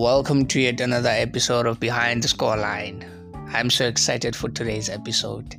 [0.00, 3.04] Welcome to yet another episode of Behind the Scoreline.
[3.52, 5.56] I'm so excited for today's episode.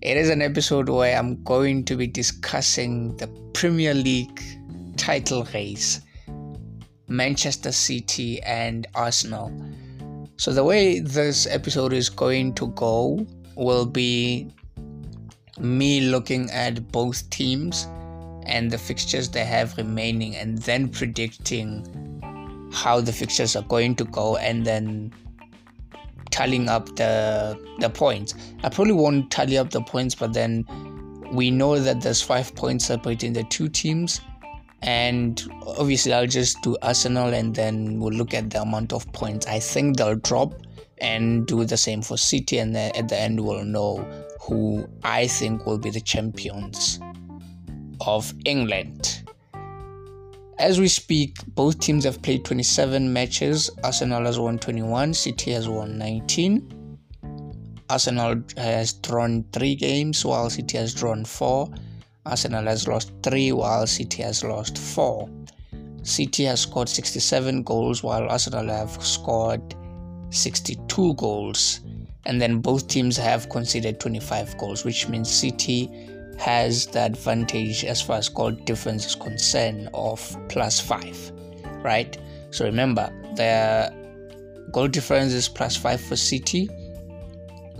[0.00, 4.42] It is an episode where I'm going to be discussing the Premier League
[4.96, 6.00] title race,
[7.06, 9.52] Manchester City and Arsenal.
[10.36, 13.24] So, the way this episode is going to go
[13.54, 14.52] will be
[15.60, 17.86] me looking at both teams
[18.46, 22.07] and the fixtures they have remaining and then predicting
[22.72, 25.12] how the fixtures are going to go and then
[26.30, 28.34] tallying up the the points.
[28.62, 30.64] I probably won't tally up the points, but then
[31.32, 34.20] we know that there's five points separating the two teams.
[34.82, 39.46] And obviously, I'll just do Arsenal and then we'll look at the amount of points.
[39.46, 40.54] I think they'll drop
[41.00, 43.98] and do the same for City, and then at the end, we'll know
[44.40, 47.00] who I think will be the champions
[48.00, 49.27] of England.
[50.58, 53.70] As we speak, both teams have played 27 matches.
[53.84, 56.98] Arsenal has won 21, City has won 19.
[57.88, 61.68] Arsenal has drawn 3 games while City has drawn 4.
[62.26, 65.28] Arsenal has lost 3 while City has lost 4.
[66.02, 69.76] City has scored 67 goals while Arsenal have scored
[70.30, 71.82] 62 goals.
[72.26, 75.88] And then both teams have conceded 25 goals, which means City
[76.38, 81.32] has the advantage as far as goal difference is concerned of plus 5
[81.82, 82.18] right?
[82.50, 83.92] So remember the
[84.72, 86.68] goal difference is plus 5 for city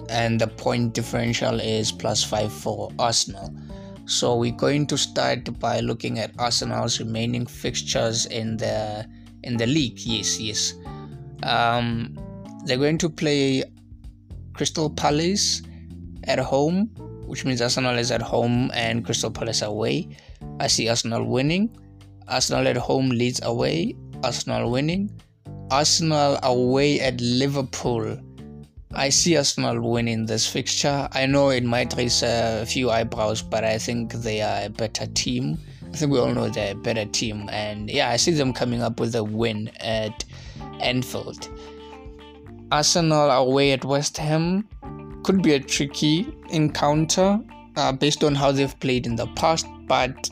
[0.09, 3.55] and the point differential is plus 5 for arsenal.
[4.07, 9.07] So we're going to start by looking at arsenal's remaining fixtures in the
[9.43, 10.01] in the league.
[10.01, 10.75] Yes yes.
[11.43, 12.19] Um,
[12.65, 13.65] they're going to play
[14.55, 15.63] crystal palace
[16.25, 16.91] at home
[17.29, 20.09] which means Arsenal is at home and Crystal Palace away.
[20.59, 21.77] I see Arsenal winning.
[22.27, 23.95] Arsenal at home Leeds away.
[24.25, 25.11] Arsenal winning.
[25.71, 28.19] Arsenal away at Liverpool.
[28.95, 31.09] I see Arsenal winning this fixture.
[31.13, 35.07] I know it might raise a few eyebrows, but I think they are a better
[35.07, 35.59] team.
[35.93, 38.83] I think we all know they're a better team, and yeah, I see them coming
[38.83, 40.25] up with a win at
[40.81, 41.49] Anfield.
[42.71, 44.69] Arsenal away at West Ham
[45.29, 47.39] could be a tricky encounter
[47.77, 50.31] uh, based on how they've played in the past, but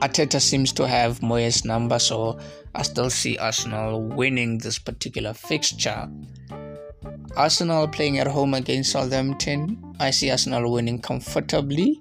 [0.00, 2.38] Arteta seems to have Moyes' number, so
[2.74, 6.08] I still see Arsenal winning this particular fixture.
[7.36, 9.94] Arsenal playing at home against Southampton.
[10.00, 12.00] I see Arsenal winning comfortably.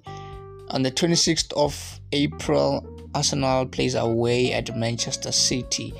[0.70, 5.94] On the 26th of April, Arsenal plays away at Manchester City.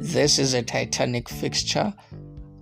[0.00, 1.94] This is a titanic fixture.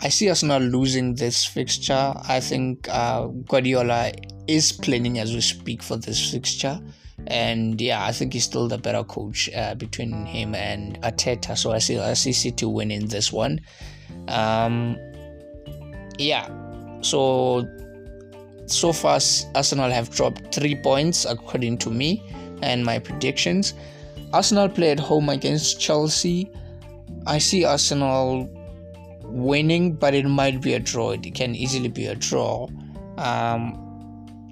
[0.03, 2.15] I see Arsenal losing this fixture.
[2.27, 4.13] I think uh, Guardiola
[4.47, 6.81] is planning as we speak for this fixture.
[7.27, 11.57] And yeah, I think he's still the better coach uh, between him and Arteta.
[11.57, 13.61] So I see I see City winning this one.
[14.29, 14.97] Um,
[16.19, 16.49] yeah,
[17.03, 17.69] so
[18.67, 19.21] so far
[19.55, 22.23] Arsenal have dropped three points according to me
[22.63, 23.75] and my predictions.
[24.33, 26.51] Arsenal play at home against Chelsea.
[27.27, 28.49] I see Arsenal
[29.31, 31.11] winning, but it might be a draw.
[31.11, 32.69] It can easily be a draw.
[33.17, 33.77] Um,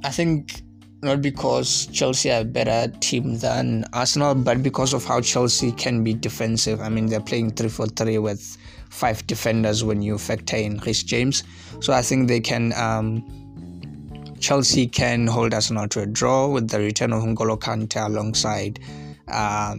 [0.04, 0.62] I think
[1.02, 6.02] not because Chelsea are a better team than Arsenal, but because of how Chelsea can
[6.02, 6.80] be defensive.
[6.80, 8.56] I mean, they're playing 3 4 3 with
[8.90, 11.44] five defenders when you factor in Reece James.
[11.80, 12.72] So I think they can.
[12.74, 13.24] Um,
[14.40, 18.78] Chelsea can hold Arsenal to a draw with the return of N'Golo Kante alongside
[19.26, 19.76] uh,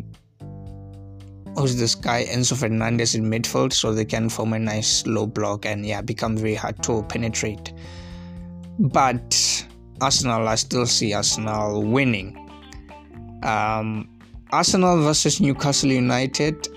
[1.59, 5.65] who's this guy Enzo Fernandez in midfield, so they can form a nice low block
[5.65, 7.73] and yeah, become very hard to penetrate.
[8.79, 9.67] But
[9.99, 12.37] Arsenal, I still see Arsenal winning.
[13.43, 14.09] Um,
[14.51, 16.67] Arsenal versus Newcastle United.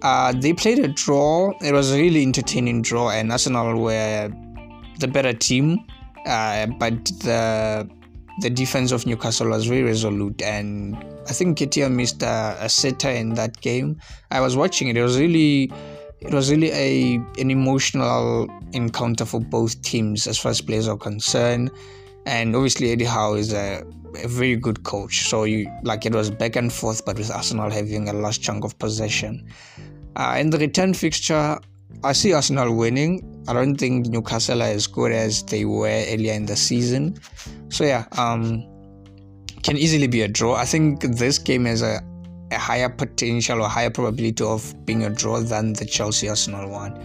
[0.00, 1.52] Uh, they played a draw.
[1.60, 4.32] It was a really entertaining draw, and Arsenal were
[5.00, 5.84] the better team.
[6.26, 7.88] Uh, but the
[8.40, 10.96] the defense of Newcastle was very resolute, and
[11.28, 14.00] I think Nketiah missed a, a sitter in that game.
[14.30, 15.72] I was watching it; it was really,
[16.20, 20.96] it was really a an emotional encounter for both teams as far as players are
[20.96, 21.70] concerned.
[22.26, 23.84] And obviously, Eddie Howe is a,
[24.22, 25.28] a very good coach.
[25.28, 28.64] So you like it was back and forth, but with Arsenal having a large chunk
[28.64, 29.46] of possession.
[30.16, 31.58] Uh, in the return fixture,
[32.02, 33.44] I see Arsenal winning.
[33.46, 37.18] I don't think Newcastle are as good as they were earlier in the season.
[37.68, 38.64] So yeah, um,
[39.62, 40.54] can easily be a draw.
[40.54, 42.00] I think this game has a,
[42.50, 46.98] a higher potential or higher probability of being a draw than the Chelsea Arsenal one.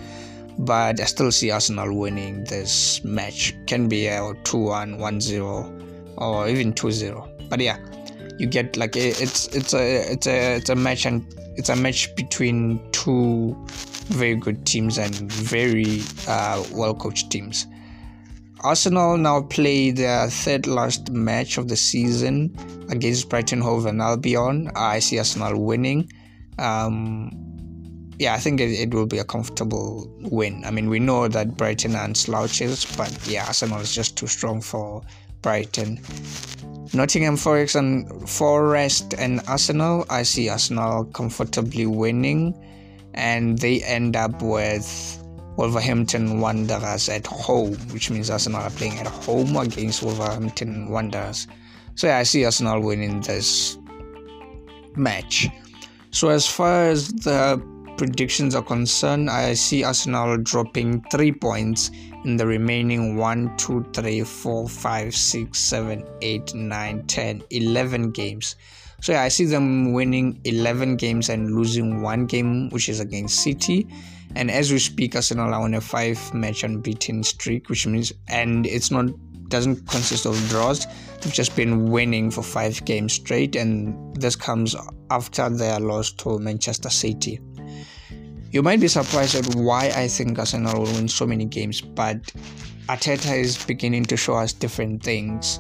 [0.60, 3.54] But I still see Arsenal winning this match.
[3.66, 5.80] Can be a 2 1, 1 0,
[6.18, 7.30] or even 2 0.
[7.50, 7.78] But yeah,
[8.40, 11.26] you get like it's it's a it's a it's a match and
[11.58, 13.56] it's a match between two
[14.10, 17.68] very good teams and very uh, well coached teams.
[18.62, 22.54] Arsenal now play their third last match of the season
[22.90, 24.70] against Brighton Hove and Albion.
[24.76, 26.12] I see Arsenal winning.
[26.58, 27.32] Um,
[28.20, 30.64] yeah, I think it, it, will be a comfortable win.
[30.66, 34.60] I mean, we know that Brighton aren't slouches, but yeah, Arsenal is just too strong
[34.60, 35.04] for
[35.42, 36.02] Brighton.
[36.94, 40.06] Nottingham Forest and Forest and Arsenal.
[40.10, 42.54] I see Arsenal comfortably winning,
[43.14, 45.24] and they end up with
[45.58, 51.48] Wolverhampton Wanderers at home, which means Arsenal are playing at home against Wolverhampton Wanderers.
[51.96, 53.78] So yeah, I see Arsenal winning this
[54.96, 55.48] match.
[56.12, 57.62] So as far as the
[57.98, 61.92] predictions are concerned, I see Arsenal dropping three points
[62.24, 68.56] in the remaining 1, 2, 3, 4, 5, 6, 7, 8, 9, 10, 11 games.
[69.02, 73.42] So yeah, I see them winning 11 games and losing one game, which is against
[73.42, 73.88] City.
[74.36, 78.66] And as we speak arsenal are on a five match unbeaten streak which means and
[78.68, 79.08] it's not
[79.50, 80.86] doesn't consist of draws.
[81.22, 84.76] They've just been winning for five games straight and this comes
[85.10, 87.40] after their loss to manchester city.
[88.52, 92.32] You might be surprised at why i think arsenal will win so many games but
[92.88, 95.60] Arteta is beginning to show us different things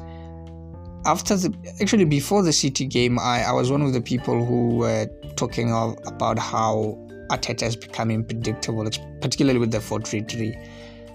[1.05, 4.75] after the actually before the City game, I, I was one of the people who
[4.75, 6.97] were talking of, about how
[7.29, 8.89] Arteta is becoming predictable,
[9.21, 10.55] particularly with the 433.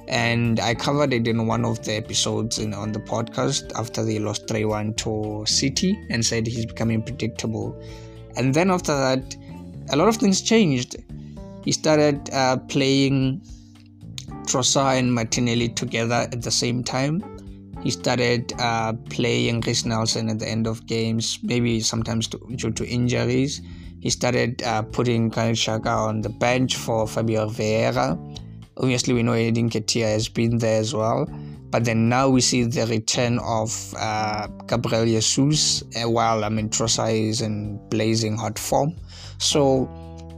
[0.06, 4.18] And I covered it in one of the episodes in, on the podcast after they
[4.18, 7.80] lost 3 1 to City and said he's becoming predictable.
[8.36, 9.36] And then after that,
[9.90, 10.96] a lot of things changed.
[11.64, 13.40] He started uh, playing
[14.44, 17.22] Trossard and Martinelli together at the same time.
[17.84, 22.72] He started uh, playing Reiss Nelson at the end of games, maybe sometimes to, due
[22.72, 23.60] to injuries
[24.04, 28.18] he started uh, putting Granit Xhaka on the bench for Fabio Vieira.
[28.76, 31.24] Obviously, we know Eddie Nketiah has been there as well.
[31.70, 36.68] But then now we see the return of uh, Gabriel Jesus, uh, while I mean
[36.68, 38.94] Trossard is in blazing hot form.
[39.38, 39.88] So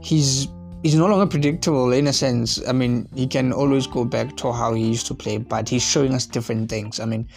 [0.01, 0.47] he's
[0.83, 2.65] he's no longer predictable in a sense.
[2.67, 5.83] I mean, he can always go back to how he used to play, but he's
[5.83, 6.99] showing us different things.
[6.99, 7.27] I mean,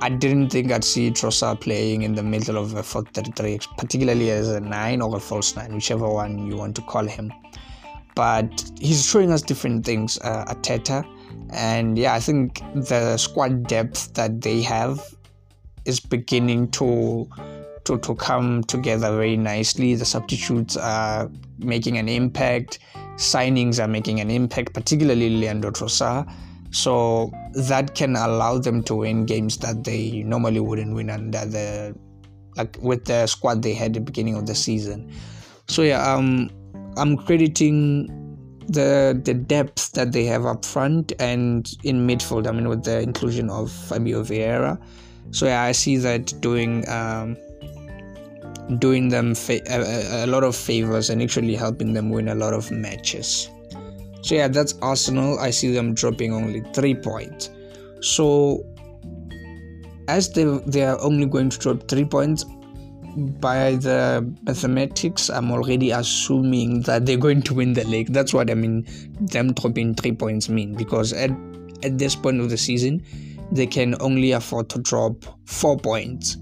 [0.00, 4.48] I didn't think I'd see Trossard playing in the middle of a 4-3-3, particularly as
[4.48, 7.32] a 9 or a false 9, whichever one you want to call him.
[8.14, 11.06] But he's showing us different things, uh, Arteta.
[11.50, 15.14] And yeah, I think the squad depth that they have
[15.84, 17.28] is beginning to
[17.84, 19.94] to, to come together very nicely.
[19.94, 22.78] The substitutes are making an impact.
[23.16, 26.30] Signings are making an impact, particularly Leandro Trossard.
[26.70, 31.94] So that can allow them to win games that they normally wouldn't win under the
[32.56, 35.12] like with the squad they had at the beginning of the season.
[35.68, 36.50] So yeah, um,
[36.96, 38.08] I'm crediting
[38.68, 42.48] the the depth that they have up front and in midfield.
[42.48, 44.80] I mean, with the inclusion of Fabio Vieira.
[45.30, 47.36] So yeah, I see that doing um,
[48.78, 52.54] doing them fa- a, a lot of favors and actually helping them win a lot
[52.54, 53.50] of matches.
[54.22, 55.38] So yeah, that's Arsenal.
[55.38, 57.50] I see them dropping only three points.
[58.00, 58.64] So
[60.08, 62.44] as they they are only going to drop three points
[63.16, 68.12] by the mathematics, I'm already assuming that they're going to win the league.
[68.12, 68.86] That's what I mean.
[69.20, 71.30] Them dropping three points mean because at
[71.82, 73.02] at this point of the season,
[73.52, 76.38] they can only afford to drop four points.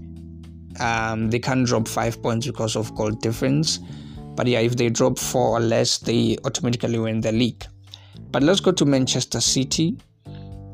[0.79, 3.79] Um, they can't drop five points because of goal difference.
[4.35, 7.65] But yeah, if they drop four or less, they automatically win the league.
[8.31, 9.97] But let's go to Manchester City.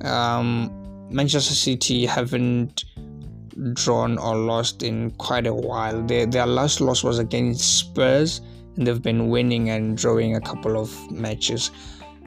[0.01, 0.71] Um,
[1.09, 2.85] Manchester City haven't
[3.73, 6.01] drawn or lost in quite a while.
[6.03, 8.39] Their, their last loss was against Spurs,
[8.77, 11.71] and they've been winning and drawing a couple of matches.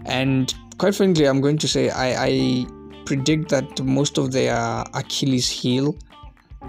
[0.04, 2.66] And quite frankly, I'm going to say I, I
[3.06, 5.96] predict that most of their Achilles heel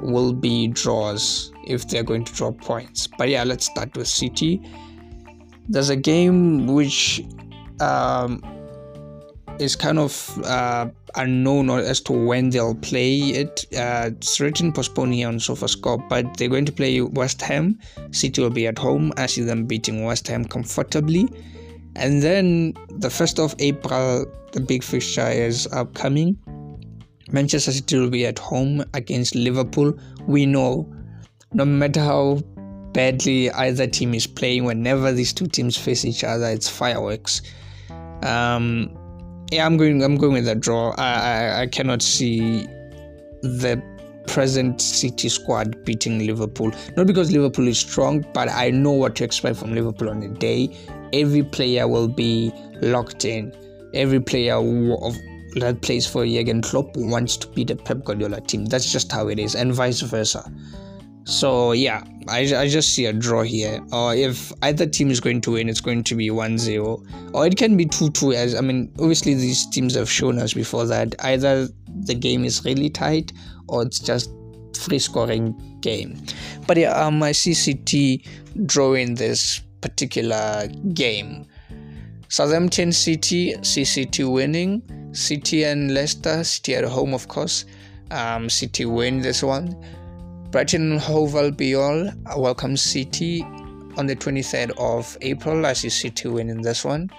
[0.01, 3.07] will be draws if they're going to draw points.
[3.07, 4.61] But yeah, let's start with City.
[5.69, 7.23] There's a game which
[7.79, 8.43] um,
[9.59, 13.65] is kind of uh, unknown as to when they'll play it.
[13.75, 17.79] Uh, it's written postponed here on SofaScore, but they're going to play West Ham.
[18.11, 19.13] City will be at home.
[19.17, 21.29] I see them beating West Ham comfortably.
[21.95, 26.37] And then the 1st of April, the big fixture is upcoming.
[27.33, 29.93] Manchester City will be at home against Liverpool.
[30.27, 30.87] We know
[31.51, 32.41] no matter how
[32.93, 37.41] badly either team is playing, whenever these two teams face each other, it's fireworks.
[38.21, 38.95] Um,
[39.51, 40.03] yeah, I'm going.
[40.03, 40.91] I'm going with a draw.
[40.97, 42.65] I, I, I cannot see
[43.41, 43.81] the
[44.27, 46.71] present City squad beating Liverpool.
[46.95, 50.29] Not because Liverpool is strong, but I know what to expect from Liverpool on the
[50.29, 50.69] day.
[51.13, 53.53] every player will be locked in.
[53.93, 54.59] Every player
[55.55, 58.65] that plays for Jurgen Klopp wants to beat the Pep Guardiola team.
[58.65, 60.51] That's just how it is, and vice versa.
[61.25, 63.81] So yeah, I, I just see a draw here.
[63.91, 67.33] Or if either team is going to win, it's going to be 1-0.
[67.33, 70.85] Or it can be 2-2 as I mean obviously these teams have shown us before
[70.85, 71.69] that either
[72.05, 73.31] the game is really tight
[73.69, 74.31] or it's just
[74.77, 76.21] free scoring game.
[76.67, 78.25] But yeah, um I see City
[78.65, 81.45] drawing this particular game.
[82.27, 84.81] Southampton City, CCT winning.
[85.13, 87.65] City and Leicester, City at home of course.
[88.11, 89.75] Um, City win this one.
[90.51, 93.43] Brighton Hove Albion welcome City
[93.97, 95.65] on the 23rd of April.
[95.65, 97.09] I see City winning this one.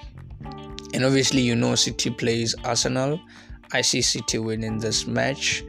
[0.92, 3.20] And obviously, you know, City plays Arsenal.
[3.72, 5.64] I see City winning this match.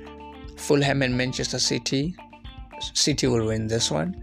[0.58, 2.16] Fulham and Manchester City.
[2.94, 4.16] City will win this one.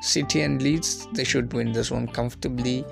[0.00, 2.84] City and Leeds, they should win this one comfortably.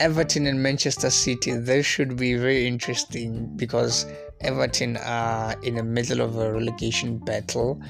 [0.00, 4.06] Everton and Manchester City, this should be very interesting because
[4.40, 7.80] Everton are in the middle of a relegation battle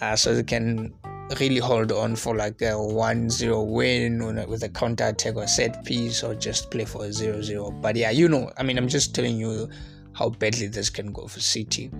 [0.00, 0.92] uh, so they can
[1.40, 6.22] really hold on for like a 1-0 win with a counter attack or set piece
[6.22, 9.36] or just play for a 0-0 but yeah you know i mean i'm just telling
[9.36, 9.68] you
[10.12, 11.90] how badly this can go for city.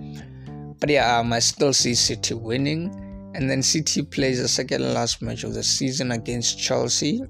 [0.79, 3.03] But yeah um, i still see city winning.
[3.35, 7.21] And then city plays the second last match of the season against chelsea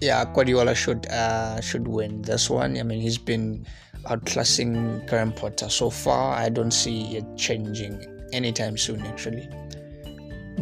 [0.00, 3.64] yeah guardiola should uh, should win this one i mean he's been
[4.06, 9.48] outclassing Graham Potter so far i don't see it changing anytime soon actually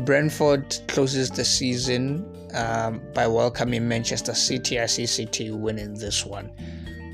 [0.05, 4.81] Brentford closes the season um, by welcoming Manchester City.
[4.81, 6.51] I see City winning this one.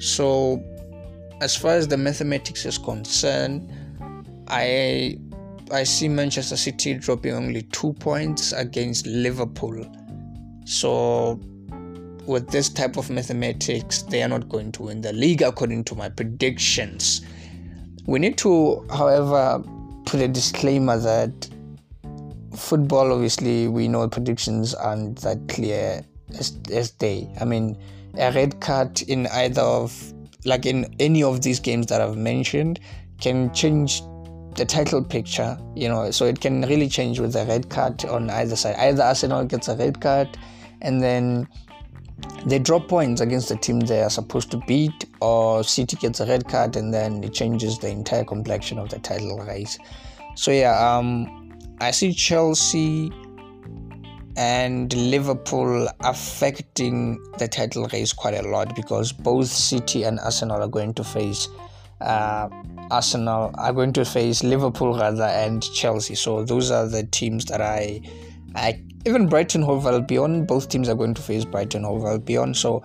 [0.01, 0.63] So,
[1.41, 3.71] as far as the mathematics is concerned,
[4.49, 5.19] I
[5.71, 9.85] I see Manchester City dropping only two points against Liverpool.
[10.65, 11.41] So,
[12.29, 15.95] with this type of mathematics, they are not going to win the league according to
[15.95, 17.23] my predictions.
[18.07, 19.65] We need to, however,
[20.05, 21.49] put a disclaimer that
[22.55, 26.03] football, obviously, we know predictions aren't that clear
[26.39, 27.29] as, as day.
[27.41, 27.77] I mean,
[28.19, 30.13] a red card in either of,
[30.45, 32.81] like in any of these games that I've mentioned,
[33.21, 34.03] can change
[34.55, 38.29] the title picture, you know, so it can really change with a red card on
[38.31, 38.75] either side.
[38.77, 40.29] Either Arsenal gets a red card
[40.81, 41.49] and then
[42.47, 46.27] they drop points against the team they are supposed to beat, or City gets a
[46.27, 49.79] red card and then it changes the entire complexion of the title race.
[50.35, 53.13] So, yeah, um, I see Chelsea
[54.37, 60.69] and Liverpool affecting the title race quite a lot because both City and Arsenal are
[60.69, 61.49] going to face
[62.01, 62.49] uh,
[62.91, 66.15] Arsenal are going to face Liverpool rather and Chelsea.
[66.15, 68.01] So those are the teams that I,
[68.55, 70.45] I even Brighton Hove Albion.
[70.45, 72.55] Both teams are going to face Brighton Hove Albion.
[72.55, 72.83] So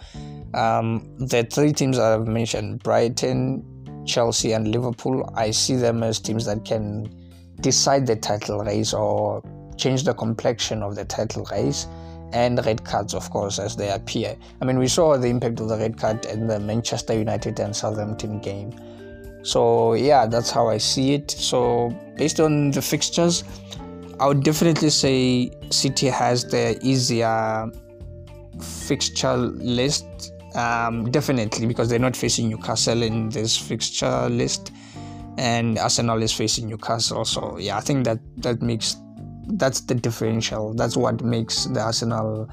[0.54, 3.64] um, the three teams I've mentioned, Brighton,
[4.06, 7.14] Chelsea, and Liverpool, I see them as teams that can
[7.62, 9.44] decide the title race or
[9.78, 11.88] change the complexion of the title race
[12.32, 14.36] and red cards, of course, as they appear.
[14.62, 17.76] I mean, we saw the impact of the red card in the Manchester United and
[17.76, 18.74] Southampton game.
[19.44, 21.30] So, yeah, that's how I see it.
[21.30, 23.44] So, based on the fixtures,
[24.24, 27.70] I would definitely say City has the easier
[28.62, 30.32] fixture list.
[30.56, 34.72] Um, definitely, because they're not facing Newcastle in this fixture list
[35.38, 37.26] and Arsenal is facing Newcastle.
[37.26, 38.96] So yeah, I think that that makes
[39.48, 40.74] that's the differential.
[40.74, 42.50] That's what makes the Arsenal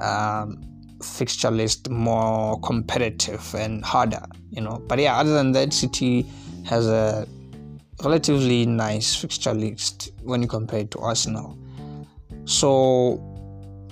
[0.00, 0.60] um,
[1.02, 4.22] fixture list more competitive and harder.
[4.50, 6.26] You know, but yeah, other than that, City
[6.66, 7.26] has a
[8.02, 11.58] relatively nice fixture list when you compare it to Arsenal.
[12.44, 13.22] So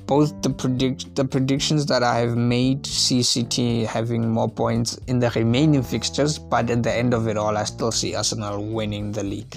[0.06, 5.30] both the predict the predictions that I have made City having more points in the
[5.30, 9.22] remaining fixtures, but at the end of it all, I still see Arsenal winning the
[9.22, 9.56] league.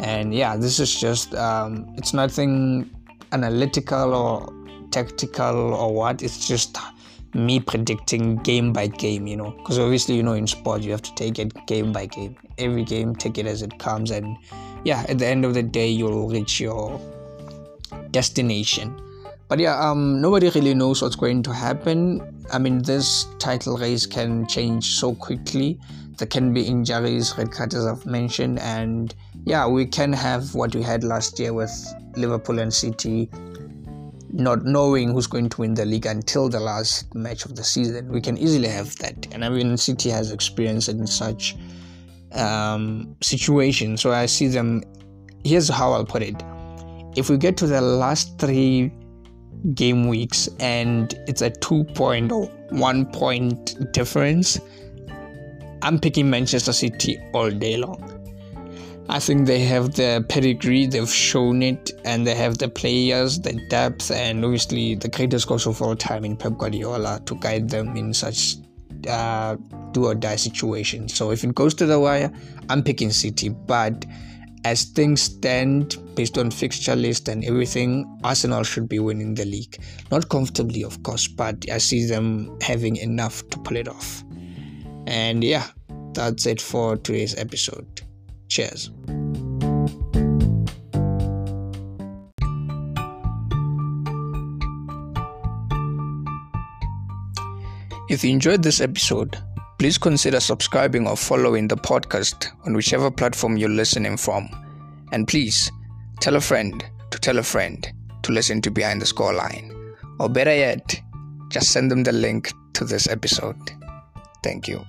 [0.00, 2.90] And yeah, this is just um, it's nothing
[3.32, 4.52] analytical or
[4.90, 6.22] tactical or what.
[6.22, 6.76] It's just
[7.36, 11.02] me predicting game by game, you know, because obviously you know in sport you have
[11.02, 12.36] to take it game by game.
[12.58, 14.36] Every game, take it as it comes, and
[14.84, 17.00] yeah, at the end of the day, you'll reach your
[18.10, 19.00] destination.
[19.48, 22.20] But yeah um nobody really knows what's going to happen.
[22.52, 25.78] I mean this title race can change so quickly.
[26.18, 29.14] There can be injuries red cards as i've mentioned and
[29.44, 31.70] yeah we can have what we had last year with
[32.16, 33.28] liverpool and city
[34.32, 38.08] not knowing who's going to win the league until the last match of the season
[38.10, 41.56] we can easily have that and i mean city has experience in such
[42.32, 44.82] um, situations so i see them
[45.44, 46.42] here's how i'll put it
[47.16, 48.92] if we get to the last three
[49.74, 54.60] game weeks and it's a two point or one point difference,
[55.82, 58.15] I'm picking Manchester City all day long.
[59.08, 63.52] I think they have the pedigree, they've shown it, and they have the players, the
[63.68, 67.96] depth, and obviously the greatest coach of all time in Pep Guardiola to guide them
[67.96, 68.56] in such
[69.08, 69.56] uh,
[69.92, 71.14] do or die situations.
[71.14, 72.32] So if it goes to the wire,
[72.68, 73.48] I'm picking City.
[73.50, 74.04] But
[74.64, 79.78] as things stand, based on fixture list and everything, Arsenal should be winning the league.
[80.10, 84.24] Not comfortably, of course, but I see them having enough to pull it off.
[85.06, 85.68] And yeah,
[86.12, 88.02] that's it for today's episode.
[88.48, 88.90] Cheers.
[98.08, 99.36] If you enjoyed this episode,
[99.78, 104.48] please consider subscribing or following the podcast on whichever platform you're listening from.
[105.12, 105.70] And please
[106.20, 107.86] tell a friend to tell a friend
[108.22, 109.72] to listen to Behind the Scoreline.
[110.20, 111.00] Or better yet,
[111.48, 113.58] just send them the link to this episode.
[114.42, 114.84] Thank you.